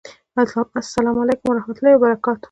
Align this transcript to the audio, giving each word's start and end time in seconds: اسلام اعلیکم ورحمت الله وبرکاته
اسلام 0.81 1.15
اعلیکم 1.19 1.47
ورحمت 1.49 1.77
الله 1.79 1.93
وبرکاته 1.97 2.39